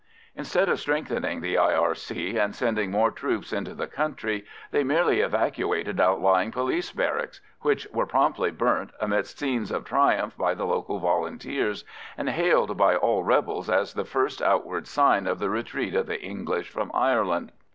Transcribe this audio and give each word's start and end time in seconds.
Instead 0.35 0.67
of 0.67 0.79
strengthening 0.79 1.41
the 1.41 1.57
R.I.C. 1.57 2.35
and 2.35 2.55
sending 2.55 2.89
more 2.89 3.11
troops 3.11 3.53
into 3.53 3.75
the 3.75 3.85
country, 3.85 4.43
they 4.71 4.83
merely 4.83 5.19
evacuated 5.21 5.99
outlying 5.99 6.51
police 6.51 6.91
barracks, 6.91 7.39
which 7.61 7.87
were 7.93 8.07
promptly 8.07 8.49
burnt 8.49 8.89
amidst 8.99 9.37
scenes 9.37 9.69
of 9.69 9.85
triumph 9.85 10.35
by 10.35 10.55
the 10.55 10.65
local 10.65 10.97
Volunteers, 10.97 11.85
and 12.17 12.29
hailed 12.29 12.75
by 12.77 12.95
all 12.95 13.23
rebels 13.23 13.69
as 13.69 13.93
the 13.93 14.03
first 14.03 14.41
outward 14.41 14.87
sign 14.87 15.27
of 15.27 15.37
the 15.37 15.51
retreat 15.51 15.93
of 15.93 16.07
the 16.07 16.19
English 16.19 16.71
from 16.71 16.89
Ireland. 16.95 17.51